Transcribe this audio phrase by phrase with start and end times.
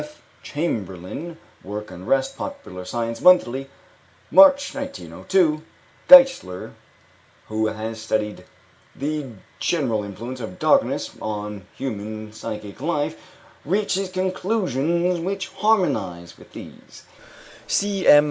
[0.01, 0.19] F.
[0.41, 3.69] Chamberlain, "Work and Rest," Popular Science Monthly,
[4.31, 5.61] March, 1902).
[6.09, 6.71] Giessler,
[7.49, 8.43] who has studied
[8.95, 9.27] the
[9.59, 13.15] general influence of darkness on human psychic life,
[13.63, 17.03] reaches conclusions which harmonize with these
[17.67, 18.19] (C.M.